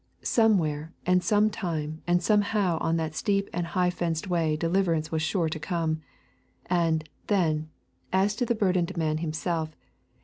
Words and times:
Somewhere 0.23 0.95
and 1.05 1.23
sometime 1.23 2.01
and 2.07 2.23
somehow 2.23 2.79
on 2.79 2.97
that 2.97 3.13
steep 3.13 3.47
and 3.53 3.67
high 3.67 3.91
fenced 3.91 4.27
way 4.27 4.57
deliverance 4.57 5.11
was 5.11 5.21
sure 5.21 5.47
to 5.47 5.59
come. 5.59 6.01
And, 6.65 7.07
then, 7.27 7.69
as 8.11 8.35
to 8.37 8.45
the 8.47 8.55
burdened 8.55 8.97
man 8.97 9.19
himself. 9.19 9.75